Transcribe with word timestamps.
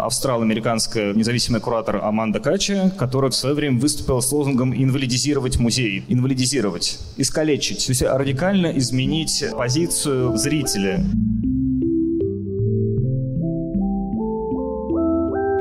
австрал-американская 0.00 1.12
независимая 1.12 1.60
куратор 1.60 1.96
Аманда 1.96 2.38
Кача, 2.38 2.92
которая 2.96 3.32
в 3.32 3.34
свое 3.34 3.56
время 3.56 3.80
выступила 3.80 4.20
с 4.20 4.30
лозунгом 4.30 4.72
«инвалидизировать 4.72 5.58
музей». 5.58 6.04
Инвалидизировать, 6.06 7.00
искалечить, 7.16 7.84
то 7.84 7.90
есть 7.90 8.02
радикально 8.02 8.78
изменить 8.78 9.44
позицию 9.56 10.36
зрителя. 10.36 11.04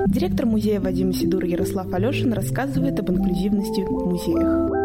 Директор 0.07 0.45
музея 0.45 0.81
Вадима 0.81 1.13
Сидура 1.13 1.47
Ярослав 1.47 1.91
Алешин 1.91 2.31
рассказывает 2.31 2.99
об 2.99 3.09
инклюзивности 3.09 3.81
в 3.81 4.05
музеях. 4.05 4.76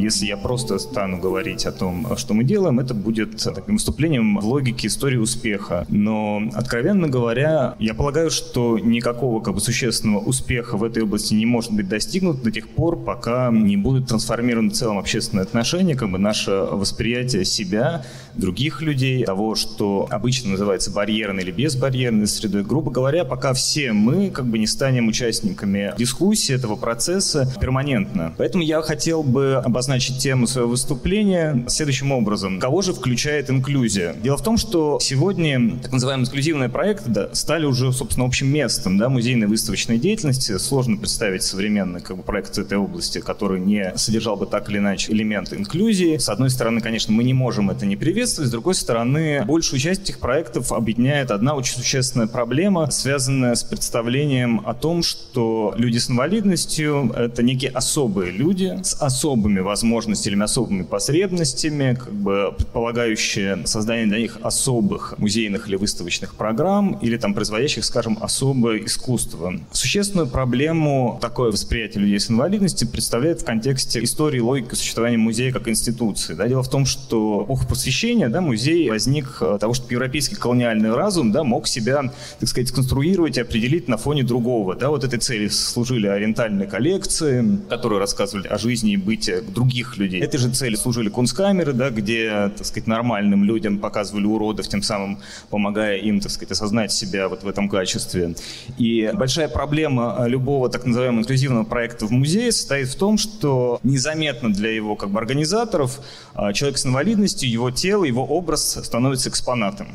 Если 0.00 0.26
я 0.26 0.36
просто 0.36 0.78
стану 0.78 1.18
говорить 1.18 1.66
о 1.66 1.72
том, 1.72 2.16
что 2.16 2.32
мы 2.32 2.44
делаем, 2.44 2.80
это 2.80 2.94
будет 2.94 3.36
таким 3.36 3.74
выступлением 3.74 4.38
в 4.38 4.46
логике 4.46 4.88
истории 4.88 5.18
успеха. 5.18 5.84
Но, 5.88 6.42
откровенно 6.54 7.06
говоря, 7.08 7.74
я 7.78 7.94
полагаю, 7.94 8.30
что 8.30 8.78
никакого 8.78 9.42
как 9.42 9.54
бы, 9.54 9.60
существенного 9.60 10.20
успеха 10.20 10.76
в 10.76 10.84
этой 10.84 11.02
области 11.02 11.34
не 11.34 11.44
может 11.44 11.72
быть 11.72 11.88
достигнут 11.88 12.42
до 12.42 12.50
тех 12.50 12.68
пор, 12.68 12.96
пока 12.96 13.50
не 13.50 13.76
будут 13.76 14.08
трансформированы 14.08 14.70
в 14.70 14.74
целом 14.74 14.98
общественные 14.98 15.42
отношения, 15.42 15.94
как 15.94 16.10
бы 16.10 16.18
наше 16.18 16.50
восприятие 16.50 17.44
себя, 17.44 18.04
других 18.34 18.80
людей, 18.80 19.24
того, 19.24 19.54
что 19.54 20.06
обычно 20.10 20.52
называется 20.52 20.90
барьерной 20.90 21.42
или 21.42 21.50
безбарьерной 21.50 22.26
средой. 22.26 22.64
Грубо 22.64 22.90
говоря, 22.90 23.24
пока 23.24 23.52
все 23.52 23.92
мы 23.92 24.30
как 24.30 24.46
бы 24.46 24.58
не 24.58 24.66
станем 24.66 25.08
участниками 25.08 25.92
дискуссии 25.98 26.54
этого 26.54 26.76
процесса 26.76 27.52
перманентно. 27.60 28.32
Поэтому 28.38 28.64
я 28.64 28.80
хотел 28.80 29.22
бы 29.22 29.56
обозначить 29.56 29.89
обозначить 29.90 30.18
тему 30.18 30.46
своего 30.46 30.70
выступления 30.70 31.64
следующим 31.66 32.12
образом. 32.12 32.60
Кого 32.60 32.80
же 32.80 32.92
включает 32.92 33.50
инклюзия? 33.50 34.14
Дело 34.22 34.36
в 34.36 34.42
том, 34.42 34.56
что 34.56 35.00
сегодня 35.00 35.78
так 35.82 35.90
называемые 35.90 36.26
эксклюзивные 36.26 36.68
проекты 36.68 37.10
да, 37.10 37.34
стали 37.34 37.66
уже, 37.66 37.92
собственно, 37.92 38.24
общим 38.24 38.46
местом 38.46 38.98
да, 38.98 39.08
музейной 39.08 39.48
выставочной 39.48 39.98
деятельности. 39.98 40.56
Сложно 40.58 40.96
представить 40.96 41.42
современный 41.42 42.00
как 42.00 42.16
бы, 42.16 42.22
проект 42.22 42.54
в 42.54 42.58
этой 42.58 42.78
области, 42.78 43.18
который 43.18 43.60
не 43.60 43.92
содержал 43.96 44.36
бы 44.36 44.46
так 44.46 44.70
или 44.70 44.78
иначе 44.78 45.10
элемент 45.10 45.52
инклюзии. 45.52 46.18
С 46.18 46.28
одной 46.28 46.50
стороны, 46.50 46.80
конечно, 46.80 47.12
мы 47.12 47.24
не 47.24 47.34
можем 47.34 47.70
это 47.70 47.84
не 47.84 47.96
приветствовать, 47.96 48.48
с 48.48 48.52
другой 48.52 48.76
стороны, 48.76 49.42
большую 49.44 49.80
часть 49.80 50.02
этих 50.02 50.20
проектов 50.20 50.70
объединяет 50.70 51.32
одна 51.32 51.56
очень 51.56 51.74
существенная 51.74 52.28
проблема, 52.28 52.92
связанная 52.92 53.56
с 53.56 53.64
представлением 53.64 54.62
о 54.64 54.74
том, 54.74 55.02
что 55.02 55.74
люди 55.76 55.98
с 55.98 56.08
инвалидностью— 56.08 57.12
это 57.16 57.42
некие 57.42 57.72
особые 57.72 58.30
люди 58.30 58.78
с 58.84 58.94
особыми 59.00 59.58
возможностями 59.70 60.42
особыми 60.42 60.82
потребностями, 60.82 61.94
как 61.94 62.12
бы 62.12 62.52
предполагающие 62.56 63.66
создание 63.66 64.06
для 64.06 64.18
них 64.18 64.38
особых 64.42 65.14
музейных 65.18 65.68
или 65.68 65.76
выставочных 65.76 66.34
программ 66.34 66.98
или 67.00 67.16
там 67.16 67.34
производящих, 67.34 67.84
скажем, 67.84 68.18
особое 68.20 68.84
искусство. 68.84 69.54
Существенную 69.72 70.28
проблему 70.28 71.18
такое 71.22 71.52
восприятие 71.52 72.02
людей 72.02 72.18
с 72.18 72.30
инвалидностью 72.30 72.88
представляет 72.88 73.42
в 73.42 73.44
контексте 73.44 74.02
истории 74.02 74.40
логики 74.40 74.74
существования 74.74 75.18
музея 75.18 75.52
как 75.52 75.68
институции. 75.68 76.34
Да, 76.34 76.48
дело 76.48 76.62
в 76.62 76.70
том, 76.70 76.84
что 76.84 77.44
эпоха 77.44 77.66
просвещения, 77.66 78.28
да, 78.28 78.40
музей 78.40 78.90
возник 78.90 79.38
э, 79.40 79.58
того, 79.60 79.74
что 79.74 79.86
европейский 79.90 80.34
колониальный 80.34 80.92
разум 80.92 81.30
да, 81.30 81.44
мог 81.44 81.68
себя, 81.68 82.12
так 82.40 82.48
сказать, 82.48 82.68
сконструировать 82.68 83.38
и 83.38 83.40
определить 83.40 83.88
на 83.88 83.96
фоне 83.96 84.24
другого. 84.24 84.74
Да, 84.74 84.90
вот 84.90 85.04
этой 85.04 85.18
цели 85.18 85.48
служили 85.48 86.08
ориентальные 86.08 86.66
коллекции, 86.66 87.60
которые 87.68 88.00
рассказывали 88.00 88.48
о 88.48 88.58
жизни 88.58 88.92
и 88.92 88.96
бытии 88.96 89.40
других 89.60 89.98
людей. 89.98 90.22
Этой 90.22 90.38
же 90.38 90.50
цели 90.50 90.74
служили 90.74 91.10
кунсткамеры, 91.10 91.74
да, 91.74 91.90
где, 91.90 92.50
так 92.56 92.66
сказать, 92.66 92.86
нормальным 92.86 93.44
людям 93.44 93.78
показывали 93.78 94.24
уродов, 94.24 94.68
тем 94.68 94.82
самым 94.82 95.18
помогая 95.50 95.98
им, 95.98 96.20
так 96.20 96.30
сказать, 96.30 96.52
осознать 96.52 96.92
себя 96.92 97.28
вот 97.28 97.42
в 97.42 97.48
этом 97.48 97.68
качестве. 97.68 98.34
И 98.78 99.10
большая 99.12 99.48
проблема 99.48 100.24
любого 100.26 100.70
так 100.70 100.86
называемого 100.86 101.20
инклюзивного 101.20 101.64
проекта 101.64 102.06
в 102.06 102.10
музее 102.10 102.52
состоит 102.52 102.88
в 102.88 102.96
том, 102.96 103.18
что 103.18 103.78
незаметно 103.82 104.50
для 104.50 104.70
его 104.70 104.96
как 104.96 105.10
бы 105.10 105.18
организаторов 105.18 106.00
а, 106.34 106.54
человек 106.54 106.78
с 106.78 106.86
инвалидностью, 106.86 107.50
его 107.50 107.70
тело, 107.70 108.04
его 108.04 108.24
образ 108.24 108.78
становится 108.82 109.28
экспонатом. 109.28 109.88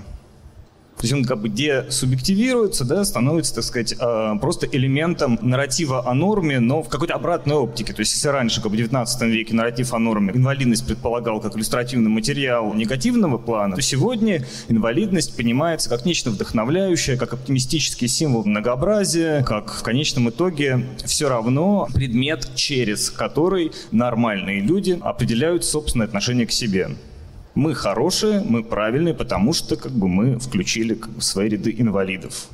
То 1.05 1.07
есть 1.07 1.13
он 1.13 1.25
как 1.25 1.39
бы 1.39 1.49
десубъективируется, 1.49 2.83
да, 2.83 3.05
становится, 3.05 3.53
так 3.53 3.63
сказать, 3.63 3.93
а, 3.99 4.35
просто 4.38 4.66
элементом 4.66 5.38
нарратива 5.39 6.09
о 6.09 6.16
норме, 6.16 6.59
но 6.59 6.81
в 6.81 6.89
какой-то 6.89 7.13
обратной 7.13 7.53
оптике. 7.53 7.93
То 7.93 7.99
есть 7.99 8.13
если 8.13 8.29
раньше, 8.29 8.59
как 8.59 8.71
бы 8.71 8.75
в 8.75 8.77
19 8.79 9.21
веке, 9.29 9.53
нарратив 9.53 9.94
о 9.94 9.99
норме 9.99 10.33
инвалидность 10.33 10.83
предполагал 10.88 11.41
как 11.41 11.55
иллюстративный 11.55 12.09
материал 12.09 12.73
негативного 12.73 13.38
плана, 13.38 13.75
то 13.75 13.83
сегодня 13.83 14.47
инвалидность 14.67 15.38
понимается 15.38 15.91
как 15.91 16.05
нечто 16.05 16.31
вдохновляющее, 16.31 17.17
как 17.17 17.33
оптимистический 17.33 18.07
символ 18.07 18.44
многообразия, 18.44 19.44
как 19.44 19.75
в 19.75 19.83
конечном 19.83 20.31
итоге 20.31 20.88
все 21.05 21.29
равно 21.29 21.88
предмет, 21.94 22.49
через 22.55 23.11
который 23.11 23.73
нормальные 23.91 24.61
люди 24.61 24.97
определяют 24.99 25.65
собственное 25.65 26.07
отношение 26.07 26.47
к 26.47 26.51
себе 26.51 26.95
мы 27.55 27.73
хорошие, 27.73 28.41
мы 28.41 28.63
правильные, 28.63 29.13
потому 29.13 29.53
что 29.53 29.77
как 29.77 29.93
бы 29.93 30.07
мы 30.07 30.38
включили 30.39 30.99
в 31.17 31.21
свои 31.21 31.49
ряды 31.49 31.73
инвалидов. 31.77 32.47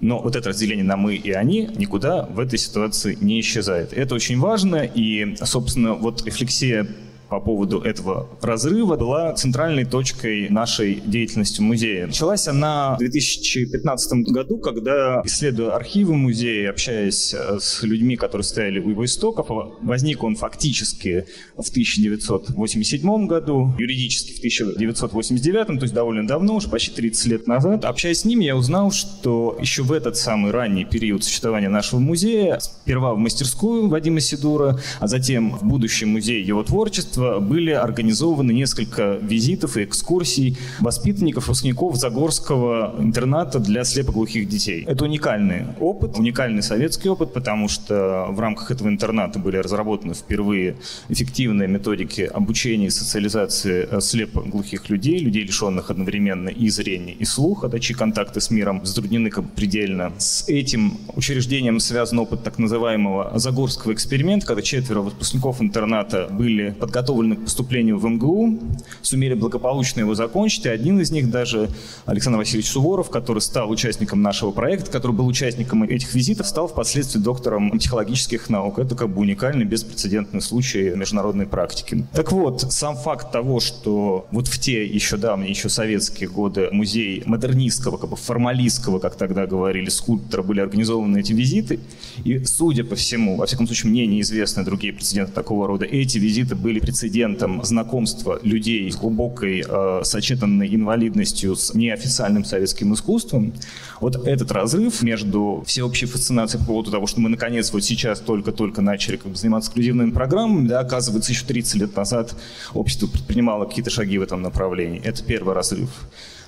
Но 0.00 0.20
вот 0.20 0.36
это 0.36 0.48
разделение 0.50 0.84
на 0.84 0.96
мы 0.96 1.14
и 1.14 1.30
они 1.30 1.70
никуда 1.76 2.26
в 2.26 2.38
этой 2.38 2.58
ситуации 2.58 3.16
не 3.20 3.40
исчезает. 3.40 3.92
Это 3.92 4.14
очень 4.14 4.38
важно, 4.38 4.76
и, 4.76 5.36
собственно, 5.42 5.94
вот 5.94 6.24
рефлексия 6.26 6.86
по 7.28 7.40
поводу 7.40 7.80
этого 7.80 8.28
разрыва 8.40 8.96
была 8.96 9.34
центральной 9.34 9.84
точкой 9.84 10.48
нашей 10.48 11.02
деятельности 11.04 11.60
музея. 11.60 12.06
Началась 12.06 12.46
она 12.48 12.94
в 12.94 12.98
2015 12.98 14.30
году, 14.30 14.58
когда, 14.58 15.22
исследуя 15.24 15.74
архивы 15.74 16.14
музея, 16.14 16.70
общаясь 16.70 17.34
э, 17.34 17.58
с 17.60 17.82
людьми, 17.82 18.16
которые 18.16 18.44
стояли 18.44 18.78
у 18.78 18.90
его 18.90 19.04
истоков, 19.04 19.48
возник 19.82 20.22
он 20.22 20.36
фактически 20.36 21.26
в 21.56 21.68
1987 21.68 23.26
году, 23.26 23.74
юридически 23.78 24.32
в 24.34 24.38
1989, 24.38 25.66
то 25.66 25.72
есть 25.82 25.94
довольно 25.94 26.26
давно, 26.26 26.56
уже 26.56 26.68
почти 26.68 26.92
30 26.92 27.26
лет 27.26 27.46
назад. 27.46 27.84
Общаясь 27.84 28.20
с 28.20 28.24
ними, 28.24 28.44
я 28.44 28.56
узнал, 28.56 28.92
что 28.92 29.56
еще 29.60 29.82
в 29.82 29.92
этот 29.92 30.16
самый 30.16 30.52
ранний 30.52 30.84
период 30.84 31.24
существования 31.24 31.68
нашего 31.68 31.98
музея, 31.98 32.58
сперва 32.60 33.14
в 33.14 33.18
мастерскую 33.18 33.88
Вадима 33.88 34.20
Сидура, 34.20 34.78
а 35.00 35.06
затем 35.08 35.56
в 35.56 35.64
будущий 35.64 36.04
музей 36.04 36.42
его 36.42 36.62
творчества, 36.62 37.15
детства 37.16 37.40
были 37.40 37.70
организованы 37.70 38.52
несколько 38.52 39.18
визитов 39.22 39.76
и 39.76 39.84
экскурсий 39.84 40.56
воспитанников, 40.80 41.48
выпускников 41.48 41.96
Загорского 41.96 42.94
интерната 42.98 43.58
для 43.58 43.84
слепоглухих 43.84 44.48
детей. 44.48 44.84
Это 44.86 45.04
уникальный 45.04 45.66
опыт, 45.80 46.18
уникальный 46.18 46.62
советский 46.62 47.08
опыт, 47.08 47.32
потому 47.32 47.68
что 47.68 48.26
в 48.30 48.40
рамках 48.40 48.70
этого 48.70 48.88
интерната 48.88 49.38
были 49.38 49.56
разработаны 49.56 50.14
впервые 50.14 50.76
эффективные 51.08 51.68
методики 51.68 52.22
обучения 52.22 52.86
и 52.86 52.90
социализации 52.90 53.88
э, 53.90 54.00
слепоглухих 54.00 54.90
людей, 54.90 55.18
людей, 55.18 55.44
лишенных 55.44 55.90
одновременно 55.90 56.48
и 56.48 56.68
зрения, 56.68 57.12
и 57.12 57.24
слуха, 57.24 57.68
да, 57.68 57.78
чьи 57.78 57.96
контакты 57.96 58.40
с 58.40 58.50
миром 58.50 58.84
затруднены 58.84 59.30
как 59.30 59.44
предельно. 59.54 60.12
С 60.18 60.48
этим 60.48 60.98
учреждением 61.14 61.80
связан 61.80 62.18
опыт 62.18 62.42
так 62.42 62.58
называемого 62.58 63.38
Загорского 63.38 63.92
эксперимента, 63.92 64.46
когда 64.46 64.62
четверо 64.62 65.00
выпускников 65.00 65.62
интерната 65.62 66.28
были 66.30 66.70
подготовлены 66.70 67.05
подготовлены 67.06 67.36
к 67.36 67.44
поступлению 67.44 67.98
в 67.98 68.08
МГУ, 68.08 68.58
сумели 69.02 69.34
благополучно 69.34 70.00
его 70.00 70.14
закончить, 70.14 70.66
и 70.66 70.68
один 70.68 71.00
из 71.00 71.10
них 71.10 71.30
даже, 71.30 71.70
Александр 72.04 72.38
Васильевич 72.38 72.68
Суворов, 72.68 73.10
который 73.10 73.38
стал 73.38 73.70
участником 73.70 74.22
нашего 74.22 74.50
проекта, 74.50 74.90
который 74.90 75.12
был 75.12 75.26
участником 75.26 75.84
этих 75.84 76.14
визитов, 76.14 76.46
стал 76.46 76.66
впоследствии 76.66 77.20
доктором 77.20 77.78
психологических 77.78 78.50
наук. 78.50 78.78
Это 78.78 78.96
как 78.96 79.08
бы 79.10 79.20
уникальный, 79.20 79.64
беспрецедентный 79.64 80.40
случай 80.40 80.92
международной 80.96 81.46
практики. 81.46 82.04
Так 82.12 82.32
вот, 82.32 82.72
сам 82.72 82.96
факт 82.96 83.30
того, 83.30 83.60
что 83.60 84.26
вот 84.32 84.48
в 84.48 84.58
те 84.58 84.84
еще 84.84 85.16
давние, 85.16 85.50
еще 85.50 85.68
советские 85.68 86.28
годы 86.28 86.68
музей 86.72 87.22
модернистского, 87.24 87.98
как 87.98 88.10
бы 88.10 88.16
формалистского, 88.16 88.98
как 88.98 89.16
тогда 89.16 89.46
говорили, 89.46 89.88
скульптора 89.90 90.42
были 90.42 90.60
организованы 90.60 91.18
эти 91.20 91.32
визиты, 91.32 91.78
и, 92.24 92.44
судя 92.44 92.84
по 92.84 92.96
всему, 92.96 93.36
во 93.36 93.46
всяком 93.46 93.66
случае, 93.66 93.92
мне 93.92 94.06
неизвестны 94.06 94.64
другие 94.64 94.92
прецеденты 94.92 95.32
такого 95.32 95.66
рода, 95.66 95.84
эти 95.84 96.18
визиты 96.18 96.56
были 96.56 96.80
прецедентом 96.96 97.62
знакомства 97.62 98.40
людей 98.42 98.90
с 98.90 98.96
глубокой 98.96 99.62
э, 99.68 100.00
сочетанной 100.02 100.74
инвалидностью 100.74 101.54
с 101.54 101.74
неофициальным 101.74 102.42
советским 102.42 102.94
искусством, 102.94 103.52
вот 104.00 104.26
этот 104.26 104.50
разрыв 104.50 105.02
между 105.02 105.62
всеобщей 105.66 106.06
фасцинацией 106.06 106.62
по 106.62 106.68
поводу 106.68 106.90
того, 106.90 107.06
что 107.06 107.20
мы 107.20 107.28
наконец 107.28 107.70
вот 107.72 107.84
сейчас 107.84 108.20
только-только 108.20 108.80
начали 108.80 109.16
как 109.16 109.32
бы, 109.32 109.36
заниматься 109.36 109.68
эксклюзивными 109.68 110.10
программами, 110.10 110.68
да, 110.68 110.80
оказывается, 110.80 111.32
еще 111.32 111.44
30 111.44 111.74
лет 111.82 111.96
назад 111.96 112.34
общество 112.72 113.08
предпринимало 113.08 113.66
какие-то 113.66 113.90
шаги 113.90 114.16
в 114.16 114.22
этом 114.22 114.40
направлении. 114.40 115.02
Это 115.04 115.22
первый 115.22 115.54
разрыв. 115.54 115.90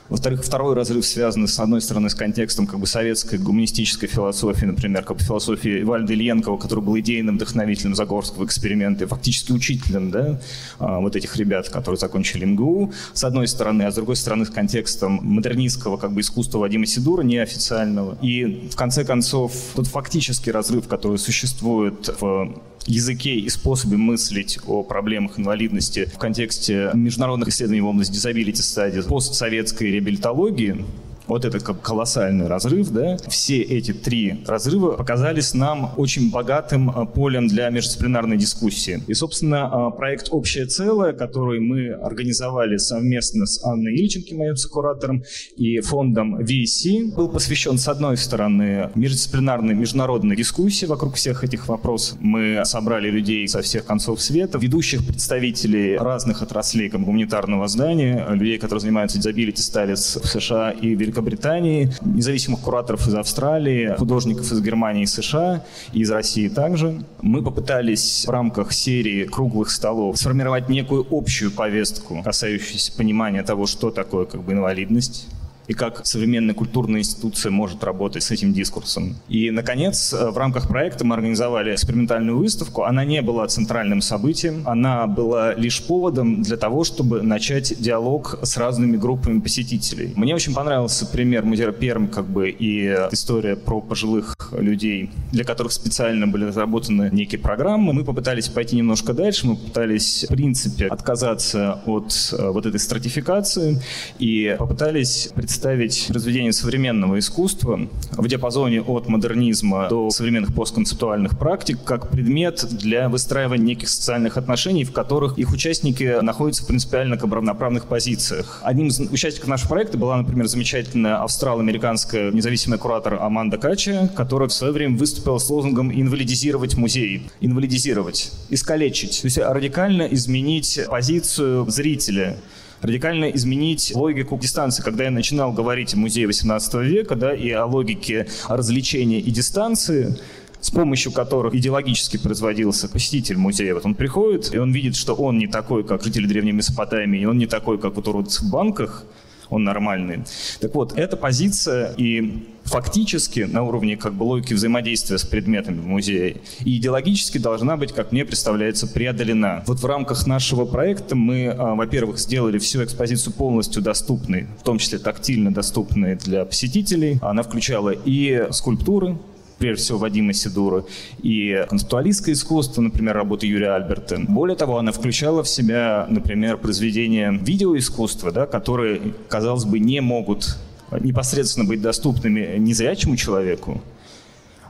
Во-вторых, 0.08 0.43
второй 0.43 0.75
разрыв 0.75 1.05
связан, 1.05 1.46
с 1.46 1.60
одной 1.60 1.82
стороны, 1.82 2.08
с 2.08 2.14
контекстом 2.14 2.66
как 2.66 2.81
бы 2.81 2.87
советской 2.87 3.38
гуманистической 3.38 4.08
философии, 4.08 4.64
например, 4.64 5.05
как 5.05 5.19
бы 5.19 5.22
философии 5.22 5.82
Вальда 5.82 6.14
Ильенкова, 6.14 6.56
который 6.56 6.82
был 6.82 6.99
идейным 6.99 7.37
вдохновителем 7.37 7.94
Загорского 7.94 8.46
эксперимента, 8.46 9.05
и 9.05 9.06
фактически 9.06 9.52
учителем 9.52 10.10
да, 10.10 10.40
а, 10.78 11.00
вот 11.00 11.14
этих 11.14 11.37
ребят, 11.37 11.69
которые 11.69 11.99
закончили 11.99 12.46
МГУ, 12.46 12.93
с 13.12 13.22
одной 13.22 13.49
стороны, 13.49 13.82
а 13.82 13.90
с 13.90 13.96
другой 13.96 14.16
стороны, 14.16 14.46
с 14.46 14.50
контекстом 14.50 15.20
модернистского 15.22 15.99
как 15.99 16.12
бы 16.12 16.22
искусства 16.22 16.60
Вадима 16.60 16.87
Сидура, 16.87 17.22
неофициального. 17.22 18.16
И 18.22 18.69
в 18.72 18.76
конце 18.76 19.05
концов, 19.05 19.52
тот 19.75 19.87
фактический 19.88 20.50
разрыв, 20.50 20.88
который 20.88 21.19
существует 21.19 22.14
в 22.19 22.58
языке 22.86 23.36
и 23.36 23.48
способе 23.48 23.96
мыслить 23.96 24.58
о 24.66 24.82
проблемах 24.82 25.38
инвалидности 25.38 26.10
в 26.12 26.19
контексте 26.19 26.90
международных 26.94 27.48
исследований 27.48 27.80
в 27.80 27.86
области 27.86 28.14
disability 28.14 28.54
studies, 28.54 29.08
постсоветской 29.08 29.90
реабилитологии, 29.92 30.84
вот 31.28 31.44
это 31.44 31.60
как 31.60 31.80
колоссальный 31.82 32.46
разрыв, 32.46 32.90
да, 32.90 33.16
все 33.28 33.60
эти 33.60 33.92
три 33.92 34.42
разрыва 34.46 34.92
показались 34.92 35.54
нам 35.54 35.92
очень 35.96 36.30
богатым 36.30 36.90
а, 36.90 37.04
полем 37.04 37.46
для 37.48 37.69
междисциплинарной 37.70 38.36
дискуссии. 38.36 39.02
И, 39.06 39.14
собственно, 39.14 39.66
а, 39.66 39.90
проект 39.90 40.28
«Общее 40.30 40.66
целое», 40.66 41.12
который 41.12 41.60
мы 41.60 41.90
организовали 41.92 42.76
совместно 42.76 43.46
с 43.46 43.62
Анной 43.64 43.94
Ильченко, 43.94 44.34
моим 44.34 44.54
куратором, 44.70 45.22
и 45.56 45.80
фондом 45.80 46.40
VC, 46.40 47.14
был 47.14 47.28
посвящен, 47.28 47.78
с 47.78 47.88
одной 47.88 48.16
стороны, 48.16 48.90
междисциплинарной 48.94 49.74
международной 49.74 50.36
дискуссии 50.36 50.86
вокруг 50.86 51.14
всех 51.14 51.44
этих 51.44 51.69
вопросов. 51.69 52.19
Мы 52.20 52.62
собрали 52.64 53.10
людей 53.10 53.46
со 53.48 53.62
всех 53.62 53.84
концов 53.84 54.20
света, 54.20 54.58
ведущих 54.58 55.06
представителей 55.06 55.96
разных 55.96 56.42
отраслей 56.42 56.88
гуманитарного 56.88 57.69
здания, 57.69 58.26
людей, 58.31 58.58
которые 58.58 58.81
занимаются 58.81 59.19
disability 59.19 59.56
studies 59.56 60.20
в 60.20 60.26
США 60.26 60.70
и 60.70 60.94
Великобритании, 60.94 61.18
Великобритании, 61.19 61.91
независимых 62.03 62.61
кураторов 62.61 63.06
из 63.09 63.15
Австралии, 63.15 63.94
художников 63.99 64.50
из 64.53 64.61
Германии 64.61 65.03
и 65.03 65.06
США, 65.06 65.65
и 65.93 66.00
из 66.00 66.11
России 66.11 66.49
также. 66.49 67.03
Мы 67.20 67.43
попытались 67.43 68.25
в 68.26 68.31
рамках 68.31 68.73
серии 68.73 69.25
круглых 69.25 69.70
столов 69.70 70.17
сформировать 70.17 70.69
некую 70.69 71.06
общую 71.11 71.50
повестку, 71.50 72.23
касающуюся 72.23 72.93
понимания 72.97 73.43
того, 73.43 73.67
что 73.67 73.91
такое 73.91 74.26
как 74.26 74.43
бы 74.43 74.53
инвалидность, 74.53 75.29
и 75.69 75.75
как 75.75 76.06
современная 76.06 76.55
культурная 76.55 77.00
институция 77.00 77.50
может 77.50 77.85
работать 77.85 78.23
с 78.23 78.31
этим 78.31 78.53
дискурсом. 78.53 79.17
И, 79.29 79.50
наконец, 79.50 80.12
в 80.15 80.37
рамках 80.37 80.67
проекта 80.67 81.05
мы 81.05 81.15
организовали 81.15 81.75
экспериментальную 81.75 82.38
выставку. 82.38 82.85
Она 82.85 83.05
не 83.05 83.20
была 83.20 83.47
центральным 83.49 84.00
событием, 84.00 84.62
она 84.67 85.06
была 85.06 85.55
лишь 85.55 85.82
поводом 85.82 86.43
для 86.43 86.56
того, 86.56 86.85
чтобы 86.85 87.23
начать 87.23 87.75
диалог 87.79 88.38
с 88.43 88.56
разными 88.56 88.97
группами 88.97 89.41
посетителей. 89.41 90.15
Мне 90.17 90.35
очень 90.35 90.55
понравился 90.55 91.06
пример 91.06 91.44
музея 91.44 91.73
Перм, 91.73 92.09
как 92.09 92.26
бы, 92.26 92.49
и 92.49 92.87
история 93.12 93.55
про 93.55 93.82
пожилых 93.82 94.35
людей, 94.53 95.11
для 95.32 95.44
которых 95.44 95.73
специально 95.73 96.26
были 96.26 96.44
разработаны 96.44 97.11
некие 97.12 97.38
программы. 97.38 97.93
Мы 97.93 98.05
попытались 98.05 98.49
пойти 98.49 98.76
немножко 98.76 99.12
дальше, 99.12 99.47
мы 99.47 99.56
попытались, 99.56 100.25
в 100.25 100.29
принципе, 100.29 100.87
отказаться 100.87 101.82
от 101.85 102.12
э, 102.32 102.50
вот 102.50 102.65
этой 102.65 102.81
стратификации 102.81 103.82
и 104.19 104.56
попытались 104.59 105.29
представить 105.35 105.57
представить 105.58 106.06
произведение 106.06 106.52
современного 106.52 107.19
искусства 107.19 107.88
в 108.12 108.28
диапазоне 108.28 108.81
от 108.81 109.08
модернизма 109.08 109.88
до 109.88 110.08
современных 110.10 110.55
постконцептуальных 110.55 111.37
практик 111.37 111.82
как 111.84 112.10
предмет 112.10 112.64
для 112.70 113.08
выстраивания 113.08 113.64
неких 113.64 113.88
социальных 113.88 114.37
отношений, 114.37 114.84
в 114.84 114.93
которых 114.93 115.37
их 115.37 115.50
участники 115.50 116.22
находятся 116.22 116.64
принципиально 116.64 117.16
как 117.16 117.32
равноправных 117.32 117.87
позициях. 117.87 118.60
Одним 118.62 118.87
из 118.87 119.00
участников 119.00 119.49
нашего 119.49 119.70
проекта 119.70 119.99
была, 119.99 120.16
например, 120.19 120.46
замечательная 120.46 121.25
австрал-американская 121.25 122.31
независимая 122.31 122.78
куратор 122.78 123.14
Аманда 123.20 123.58
Кача, 123.58 124.08
которая 124.14 124.49
в 124.49 124.52
свое 124.52 124.72
время 124.72 124.96
выступила 124.96 125.38
с 125.38 125.50
лозунгом 125.50 125.90
«инвалидизировать 125.90 126.76
музей». 126.76 127.28
Инвалидизировать, 127.40 128.31
искалечить, 128.49 129.22
то 129.22 129.26
есть 129.26 129.38
радикально 129.38 130.02
изменить 130.02 130.78
позицию 130.88 131.69
зрителя 131.69 132.37
радикально 132.82 133.26
изменить 133.30 133.92
логику 133.94 134.38
дистанции. 134.38 134.82
Когда 134.82 135.04
я 135.04 135.10
начинал 135.10 135.52
говорить 135.52 135.94
о 135.94 135.96
музее 135.96 136.26
18 136.26 136.75
века, 136.75 137.16
да, 137.16 137.34
и 137.34 137.50
о 137.50 137.66
логике 137.66 138.26
развлечения 138.48 139.20
и 139.20 139.30
дистанции, 139.30 140.16
с 140.60 140.70
помощью 140.70 141.12
которых 141.12 141.54
идеологически 141.54 142.16
производился 142.16 142.88
посетитель 142.88 143.36
музея. 143.36 143.75
Вот 143.75 143.86
он 143.86 143.94
приходит, 143.94 144.52
и 144.52 144.58
он 144.58 144.72
видит, 144.72 144.96
что 144.96 145.14
он 145.14 145.38
не 145.38 145.46
такой, 145.46 145.84
как 145.84 146.02
жители 146.02 146.26
Древней 146.26 146.52
Месопотамии, 146.52 147.20
и 147.20 147.25
он 147.25 147.38
не 147.38 147.46
такой, 147.46 147.78
как 147.78 147.94
вот 147.94 148.08
уродцы 148.08 148.44
в 148.44 148.50
банках, 148.50 149.04
он 149.50 149.64
нормальный. 149.64 150.24
Так 150.60 150.74
вот, 150.74 150.98
эта 150.98 151.16
позиция 151.16 151.94
и 151.96 152.46
фактически 152.64 153.40
на 153.40 153.62
уровне 153.62 153.96
как 153.96 154.14
бы 154.14 154.24
логики 154.24 154.52
взаимодействия 154.52 155.18
с 155.18 155.24
предметами 155.24 155.80
в 155.80 155.86
музее 155.86 156.36
и 156.60 156.76
идеологически 156.76 157.38
должна 157.38 157.76
быть, 157.76 157.92
как 157.92 158.12
мне 158.12 158.24
представляется, 158.24 158.86
преодолена. 158.86 159.64
Вот 159.66 159.80
в 159.80 159.86
рамках 159.86 160.26
нашего 160.26 160.64
проекта 160.64 161.16
мы, 161.16 161.48
а, 161.48 161.74
во-первых, 161.74 162.18
сделали 162.18 162.58
всю 162.58 162.84
экспозицию 162.84 163.32
полностью 163.32 163.82
доступной, 163.82 164.46
в 164.60 164.64
том 164.64 164.78
числе 164.78 164.98
тактильно 164.98 165.52
доступной 165.52 166.16
для 166.16 166.44
посетителей. 166.44 167.18
Она 167.22 167.42
включала 167.42 167.90
и 167.90 168.48
скульптуры, 168.50 169.16
прежде 169.58 169.84
всего 169.84 169.99
Вадима 169.99 170.32
Сидура, 170.32 170.84
и 171.22 171.64
концептуалистское 171.69 172.34
искусство, 172.34 172.81
например, 172.81 173.14
работы 173.14 173.46
Юрия 173.46 173.75
Альберта. 173.75 174.20
Более 174.28 174.56
того, 174.56 174.78
она 174.78 174.93
включала 174.93 175.43
в 175.43 175.49
себя, 175.49 176.06
например, 176.08 176.56
произведения 176.56 177.32
видеоискусства, 177.32 178.32
да, 178.32 178.46
которые, 178.46 179.00
казалось 179.28 179.64
бы, 179.64 179.78
не 179.78 180.00
могут 180.00 180.56
непосредственно 181.00 181.66
быть 181.66 181.82
доступными 181.82 182.56
незрячему 182.58 183.16
человеку, 183.16 183.82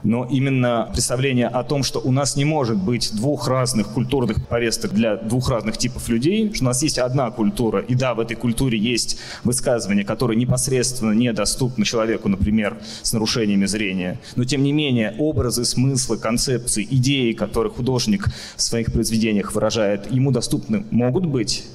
но 0.03 0.25
именно 0.25 0.89
представление 0.91 1.47
о 1.47 1.63
том, 1.63 1.83
что 1.83 1.99
у 1.99 2.11
нас 2.11 2.35
не 2.35 2.45
может 2.45 2.77
быть 2.77 3.11
двух 3.15 3.47
разных 3.47 3.89
культурных 3.89 4.47
повесток 4.47 4.93
для 4.93 5.15
двух 5.17 5.49
разных 5.49 5.77
типов 5.77 6.07
людей, 6.09 6.51
что 6.53 6.63
у 6.63 6.67
нас 6.67 6.81
есть 6.83 6.97
одна 6.97 7.31
культура, 7.31 7.79
и 7.79 7.95
да, 7.95 8.13
в 8.13 8.19
этой 8.19 8.35
культуре 8.35 8.77
есть 8.77 9.17
высказывания, 9.43 10.03
которые 10.03 10.37
непосредственно 10.37 11.11
недоступны 11.11 11.85
человеку, 11.85 12.29
например, 12.29 12.77
с 13.01 13.13
нарушениями 13.13 13.65
зрения, 13.65 14.19
но 14.35 14.43
тем 14.43 14.63
не 14.63 14.71
менее 14.71 15.15
образы, 15.19 15.65
смыслы, 15.65 16.17
концепции, 16.17 16.87
идеи, 16.89 17.33
которые 17.33 17.71
художник 17.71 18.27
в 18.55 18.61
своих 18.61 18.91
произведениях 18.91 19.53
выражает, 19.53 20.11
ему 20.11 20.31
доступны 20.31 20.85
могут 20.91 21.25
быть, 21.25 21.65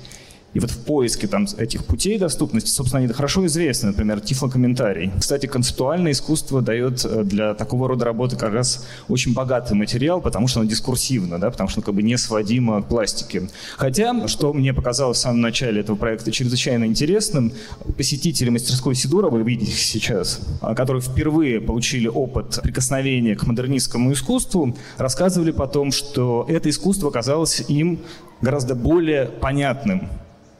и 0.55 0.61
вот 0.61 0.71
в 0.71 0.79
поиске 0.79 1.27
там, 1.27 1.47
этих 1.59 1.85
путей 1.85 2.19
доступности, 2.19 2.71
собственно, 2.71 3.03
они 3.03 3.13
хорошо 3.13 3.45
известны, 3.47 3.89
например, 3.89 4.21
тифлокомментарий. 4.21 5.11
Кстати, 5.19 5.47
концептуальное 5.47 6.13
искусство 6.13 6.63
дает 6.63 7.05
э, 7.05 7.25
для 7.25 7.55
такого 7.55 7.89
рода 7.89 8.05
работы 8.05 8.37
как 8.37 8.53
раз 8.53 8.87
очень 9.09 9.35
богатый 9.35 9.75
материал, 9.75 10.21
потому 10.21 10.47
что 10.47 10.61
оно 10.61 10.69
дискурсивно, 10.69 11.39
да, 11.39 11.51
потому 11.51 11.69
что 11.69 11.81
оно 11.81 11.87
как 11.87 11.95
бы 11.95 12.03
не 12.03 12.17
сводимо 12.17 12.83
к 12.83 12.87
пластике. 12.87 13.49
Хотя, 13.77 14.29
что 14.29 14.53
мне 14.53 14.73
показалось 14.73 15.19
в 15.19 15.21
самом 15.21 15.41
начале 15.41 15.81
этого 15.81 15.97
проекта 15.97 16.31
чрезвычайно 16.31 16.85
интересным, 16.85 17.53
посетители 17.97 18.51
мастерской 18.51 18.95
Сидура, 18.95 19.29
вы 19.29 19.43
видите 19.43 19.73
их 19.73 19.79
сейчас, 19.79 20.41
а, 20.61 20.75
которые 20.77 21.03
впервые 21.03 21.61
получили 21.61 22.07
опыт 22.07 22.61
прикосновения 22.63 23.35
к 23.35 23.45
модернистскому 23.45 24.13
искусству, 24.13 24.77
рассказывали 24.99 25.51
потом, 25.51 25.91
что 25.91 26.47
это 26.49 26.71
искусство 26.71 27.11
казалось 27.11 27.65
им 27.67 27.99
гораздо 28.41 28.75
более 28.75 29.27
понятным, 29.27 30.09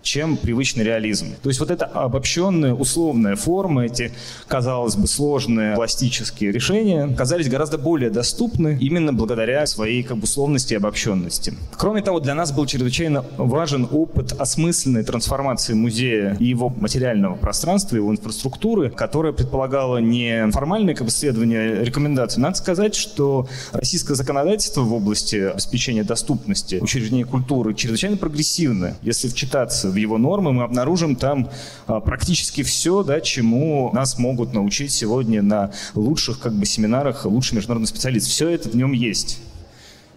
чем 0.05 0.37
привычный 0.37 0.85
реализм. 0.85 1.35
То 1.43 1.49
есть 1.49 1.59
вот 1.59 1.71
эта 1.71 1.87
обобщенная, 1.87 2.75
условная 2.75 3.35
форма, 3.35 3.87
эти, 3.87 4.13
казалось 4.47 4.95
бы, 4.95 5.09
сложные 5.09 5.75
пластические 5.75 6.53
решения 6.53 7.09
казались 7.17 7.49
гораздо 7.49 7.79
более 7.79 8.11
доступны 8.11 8.79
именно 8.81 9.13
благодаря 9.13 9.67
своей 9.67 10.03
как 10.03 10.19
бы 10.19 10.25
условности 10.25 10.75
и 10.75 10.77
обобщенности. 10.77 11.55
Кроме 11.77 12.03
того, 12.03 12.21
для 12.21 12.35
нас 12.35 12.53
был 12.53 12.67
чрезвычайно 12.67 13.25
важен 13.37 13.89
опыт 13.91 14.33
осмысленной 14.39 15.05
трансформации 15.05 15.75
музея 15.75 16.37
и 16.39 16.45
его 16.45 16.69
материального 16.69 17.35
пространства, 17.37 17.97
его 17.97 18.11
инфраструктуры, 18.11 18.91
которая 18.91 19.33
предполагала 19.33 19.99
не 19.99 20.51
формальное 20.53 20.95
как 20.95 21.07
бы, 21.07 21.11
следование 21.11 21.83
рекомендаций. 21.85 22.43
Надо 22.43 22.57
сказать, 22.57 22.95
что 22.95 23.49
российское 23.73 24.15
законодательство 24.15 24.83
в 24.83 24.93
области 24.93 25.37
обеспечения 25.37 26.05
доступности 26.05 26.77
учреждений 26.77 27.25
культуры 27.25 27.75
чрезвычайно 27.75 28.17
прогрессивно. 28.17 28.97
Если 29.03 29.29
вчитаться 29.29 29.89
в 29.95 29.97
его 29.97 30.19
нормы, 30.19 30.53
мы 30.53 30.65
обнаружим 30.65 31.17
там 31.17 31.49
а, 31.87 32.01
практически 32.01 32.63
все, 32.63 33.03
да, 33.03 33.21
чему 33.21 33.91
нас 33.95 34.19
могут 34.19 34.53
научить 34.53 34.93
сегодня 34.93 35.41
на 35.41 35.73
лучших 35.95 36.41
как 36.41 36.53
бы 36.53 36.67
семинарах 36.67 37.25
лучших 37.25 37.55
международных 37.55 37.89
специалистов. 37.89 38.33
Все 38.33 38.49
это 38.51 38.69
в 38.69 38.77
нем 38.77 38.93
есть. 38.93 39.41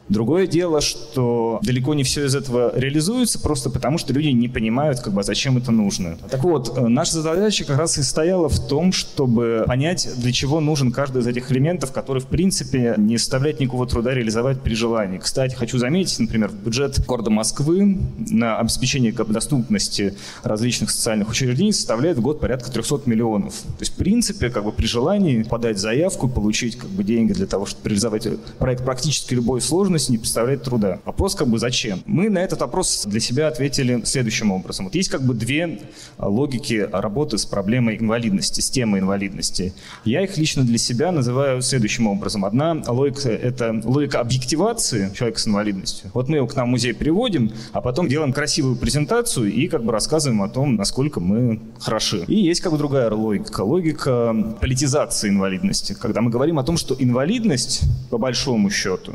Другое 0.09 0.47
дело, 0.47 0.81
что 0.81 1.59
далеко 1.63 1.93
не 1.93 2.03
все 2.03 2.25
из 2.25 2.35
этого 2.35 2.71
реализуется, 2.77 3.39
просто 3.39 3.69
потому 3.69 3.97
что 3.97 4.13
люди 4.13 4.29
не 4.29 4.47
понимают, 4.47 5.01
как 5.01 5.13
бы, 5.13 5.23
зачем 5.23 5.57
это 5.57 5.71
нужно. 5.71 6.17
Так 6.29 6.43
вот, 6.43 6.77
э, 6.77 6.87
наша 6.87 7.21
задача 7.21 7.65
как 7.65 7.77
раз 7.77 7.97
и 7.97 8.03
стояла 8.03 8.47
в 8.47 8.67
том, 8.67 8.91
чтобы 8.91 9.63
понять, 9.67 10.07
для 10.17 10.31
чего 10.31 10.59
нужен 10.59 10.91
каждый 10.91 11.21
из 11.21 11.27
этих 11.27 11.51
элементов, 11.51 11.91
который, 11.91 12.21
в 12.21 12.27
принципе, 12.27 12.95
не 12.97 13.17
составляет 13.17 13.59
никакого 13.59 13.85
труда 13.85 14.13
реализовать 14.13 14.61
при 14.61 14.75
желании. 14.75 15.17
Кстати, 15.17 15.55
хочу 15.55 15.77
заметить, 15.77 16.19
например, 16.19 16.51
бюджет 16.51 17.05
города 17.05 17.29
Москвы 17.29 17.99
на 18.17 18.57
обеспечение 18.59 19.11
как 19.11 19.27
бы, 19.27 19.33
доступности 19.33 20.15
различных 20.43 20.89
социальных 20.91 21.29
учреждений 21.29 21.73
составляет 21.73 22.17
в 22.17 22.21
год 22.21 22.39
порядка 22.39 22.71
300 22.71 23.01
миллионов. 23.05 23.53
То 23.53 23.81
есть, 23.81 23.93
в 23.93 23.95
принципе, 23.95 24.49
как 24.49 24.63
бы 24.63 24.71
при 24.71 24.85
желании 24.85 25.43
подать 25.43 25.79
заявку, 25.79 26.29
получить 26.29 26.77
как 26.77 26.89
бы, 26.89 27.03
деньги 27.03 27.33
для 27.33 27.45
того, 27.45 27.65
чтобы 27.65 27.89
реализовать 27.89 28.27
проект 28.57 28.85
практически 28.85 29.33
любой 29.33 29.61
сложности, 29.61 29.96
не 30.09 30.17
представляет 30.17 30.63
труда. 30.63 30.99
Вопрос 31.05 31.35
как 31.35 31.47
бы 31.47 31.59
зачем? 31.59 32.01
Мы 32.05 32.29
на 32.29 32.39
этот 32.39 32.61
вопрос 32.61 33.05
для 33.05 33.19
себя 33.19 33.47
ответили 33.47 34.01
следующим 34.05 34.51
образом. 34.51 34.85
Вот 34.85 34.95
есть 34.95 35.09
как 35.09 35.21
бы 35.23 35.33
две 35.33 35.79
логики 36.17 36.87
работы 36.91 37.37
с 37.37 37.45
проблемой 37.45 37.97
инвалидности, 37.97 38.61
с 38.61 38.69
темой 38.69 39.01
инвалидности. 39.01 39.73
Я 40.05 40.23
их 40.23 40.37
лично 40.37 40.63
для 40.63 40.77
себя 40.77 41.11
называю 41.11 41.61
следующим 41.61 42.07
образом. 42.07 42.45
Одна 42.45 42.81
логика– 42.87 43.29
это 43.47 43.81
логика 43.83 44.19
объективации 44.19 45.11
человека 45.13 45.39
с 45.39 45.47
инвалидностью. 45.47 46.11
Вот 46.13 46.29
мы 46.29 46.37
его 46.37 46.47
к 46.47 46.55
нам 46.55 46.67
в 46.67 46.71
музей 46.71 46.93
приводим, 46.93 47.51
а 47.73 47.81
потом 47.81 48.07
делаем 48.07 48.33
красивую 48.33 48.75
презентацию 48.75 49.51
и 49.51 49.67
как 49.67 49.83
бы 49.83 49.91
рассказываем 49.91 50.41
о 50.43 50.49
том, 50.49 50.75
насколько 50.75 51.19
мы 51.19 51.59
хороши. 51.79 52.23
И 52.27 52.35
есть 52.35 52.61
как 52.61 52.71
бы 52.71 52.77
другая 52.77 53.09
логика. 53.11 53.61
Логика 53.61 54.35
политизации 54.61 55.29
инвалидности. 55.29 55.95
Когда 55.99 56.21
мы 56.21 56.29
говорим 56.29 56.59
о 56.59 56.63
том, 56.63 56.77
что 56.77 56.95
инвалидность, 56.97 57.81
по 58.09 58.17
большому 58.17 58.69
счету, 58.69 59.13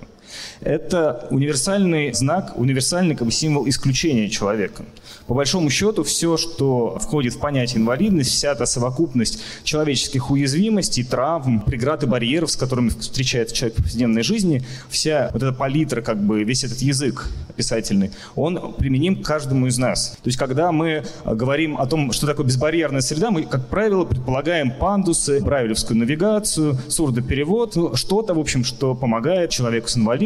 это 0.60 1.26
универсальный 1.30 2.12
знак, 2.12 2.52
универсальный 2.56 3.14
как 3.16 3.26
бы, 3.26 3.32
символ 3.32 3.68
исключения 3.68 4.28
человека. 4.28 4.84
По 5.26 5.34
большому 5.34 5.70
счету, 5.70 6.02
все, 6.02 6.36
что 6.36 6.98
входит 7.00 7.34
в 7.34 7.38
понятие 7.38 7.80
инвалидность, 7.80 8.30
вся 8.30 8.52
эта 8.52 8.66
совокупность 8.66 9.40
человеческих 9.62 10.30
уязвимостей, 10.30 11.04
травм, 11.04 11.60
преград 11.60 12.02
и 12.02 12.06
барьеров, 12.06 12.50
с 12.50 12.56
которыми 12.56 12.88
встречается 12.88 13.54
человек 13.54 13.78
в 13.78 13.82
повседневной 13.82 14.22
жизни, 14.22 14.64
вся 14.90 15.30
вот 15.32 15.42
эта 15.42 15.52
палитра, 15.52 16.02
как 16.02 16.22
бы 16.22 16.42
весь 16.44 16.64
этот 16.64 16.78
язык 16.78 17.28
описательный, 17.48 18.10
он 18.34 18.74
применим 18.74 19.22
к 19.22 19.26
каждому 19.26 19.66
из 19.66 19.78
нас. 19.78 20.16
То 20.22 20.28
есть, 20.28 20.38
когда 20.38 20.72
мы 20.72 21.04
говорим 21.24 21.76
о 21.78 21.86
том, 21.86 22.12
что 22.12 22.26
такое 22.26 22.46
безбарьерная 22.46 23.00
среда, 23.00 23.30
мы, 23.30 23.42
как 23.44 23.68
правило, 23.68 24.04
предполагаем 24.04 24.72
пандусы, 24.72 25.40
брайлевскую 25.40 25.98
навигацию, 25.98 26.78
сурдоперевод, 26.88 27.76
ну, 27.76 27.94
что-то, 27.94 28.34
в 28.34 28.38
общем, 28.38 28.64
что 28.64 28.94
помогает 28.94 29.50
человеку 29.50 29.88
с 29.88 29.96
инвалидностью 29.96 30.21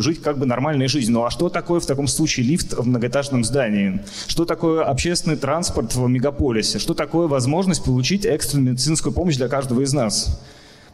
жить 0.00 0.22
как 0.22 0.38
бы 0.38 0.46
нормальной 0.46 0.88
жизнью. 0.88 1.14
Ну 1.14 1.24
а 1.24 1.30
что 1.30 1.48
такое 1.48 1.80
в 1.80 1.86
таком 1.86 2.06
случае 2.06 2.46
лифт 2.46 2.72
в 2.72 2.86
многоэтажном 2.86 3.44
здании? 3.44 4.00
Что 4.26 4.44
такое 4.44 4.84
общественный 4.84 5.36
транспорт 5.36 5.94
в 5.94 6.08
мегаполисе? 6.08 6.78
Что 6.78 6.94
такое 6.94 7.28
возможность 7.28 7.84
получить 7.84 8.24
экстренную 8.24 8.72
медицинскую 8.72 9.12
помощь 9.12 9.36
для 9.36 9.48
каждого 9.48 9.80
из 9.80 9.92
нас? 9.92 10.40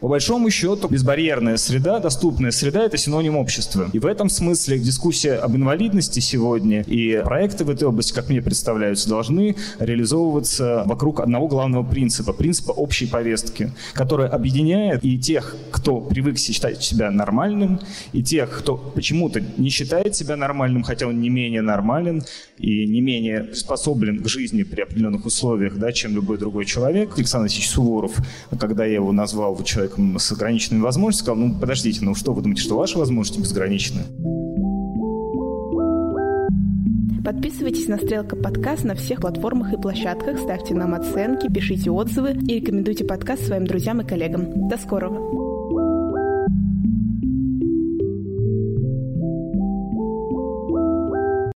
По 0.01 0.07
большому 0.07 0.49
счету, 0.49 0.87
безбарьерная 0.87 1.57
среда, 1.57 1.99
доступная 1.99 2.49
среда– 2.49 2.83
это 2.85 2.97
синоним 2.97 3.37
общества. 3.37 3.87
И 3.93 3.99
в 3.99 4.07
этом 4.07 4.31
смысле 4.31 4.79
дискуссия 4.79 5.35
об 5.35 5.55
инвалидности 5.55 6.19
сегодня 6.19 6.81
и 6.81 7.21
проекты 7.23 7.65
в 7.65 7.69
этой 7.69 7.87
области, 7.87 8.11
как 8.11 8.27
мне 8.27 8.41
представляются, 8.41 9.07
должны 9.07 9.55
реализовываться 9.77 10.85
вокруг 10.87 11.19
одного 11.19 11.47
главного 11.47 11.83
принципа– 11.83 12.33
принципа 12.41 12.71
общей 12.71 13.05
повестки, 13.05 13.73
которая 13.93 14.27
объединяет 14.29 15.05
и 15.05 15.19
тех, 15.19 15.55
кто 15.69 16.01
привык 16.01 16.39
считать 16.39 16.83
себя 16.83 17.11
нормальным, 17.11 17.79
и 18.11 18.23
тех, 18.23 18.49
кто 18.49 18.77
почему-то 18.77 19.39
не 19.57 19.69
считает 19.69 20.15
себя 20.15 20.35
нормальным, 20.35 20.81
хотя 20.81 21.05
он 21.05 21.21
не 21.21 21.29
менее 21.29 21.61
нормален 21.61 22.23
и 22.57 22.87
не 22.87 23.01
менее 23.01 23.53
способен 23.53 24.23
к 24.23 24.27
жизни 24.27 24.63
при 24.63 24.81
определенных 24.81 25.27
условиях, 25.27 25.77
да, 25.77 25.91
чем 25.91 26.15
любой 26.15 26.39
другой 26.39 26.65
человек. 26.65 27.11
Александр 27.17 27.51
Ильич 27.51 27.69
Суворов, 27.69 28.17
когда 28.59 28.83
я 28.83 28.95
его 28.95 29.11
назвал 29.11 29.63
человек 29.63 29.90
человеком 29.91 30.19
с 30.19 30.31
ограниченными 30.31 30.81
возможностями, 30.81 31.25
сказал, 31.25 31.47
ну, 31.47 31.59
подождите, 31.59 31.99
ну 32.03 32.15
что, 32.15 32.33
вы 32.33 32.41
думаете, 32.41 32.61
что 32.61 32.77
ваши 32.77 32.97
возможности 32.97 33.39
безграничны? 33.39 34.01
Подписывайтесь 37.23 37.87
на 37.87 37.97
Стрелка 37.97 38.35
подкаст 38.35 38.83
на 38.83 38.95
всех 38.95 39.21
платформах 39.21 39.73
и 39.73 39.77
площадках, 39.77 40.39
ставьте 40.39 40.73
нам 40.73 40.95
оценки, 40.95 41.51
пишите 41.53 41.91
отзывы 41.91 42.31
и 42.31 42.59
рекомендуйте 42.59 43.05
подкаст 43.05 43.45
своим 43.45 43.67
друзьям 43.67 44.01
и 44.01 44.07
коллегам. 44.07 44.67
До 44.67 44.77
скорого! 44.77 45.50